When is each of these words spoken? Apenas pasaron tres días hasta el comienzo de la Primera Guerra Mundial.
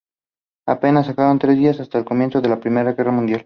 Apenas 0.67 1.07
pasaron 1.09 1.37
tres 1.37 1.57
días 1.59 1.79
hasta 1.79 1.99
el 1.99 2.05
comienzo 2.05 2.41
de 2.41 2.49
la 2.49 2.59
Primera 2.59 2.93
Guerra 2.93 3.11
Mundial. 3.11 3.39